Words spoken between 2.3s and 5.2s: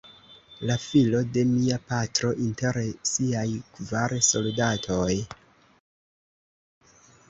inter siaj kvar soldatoj.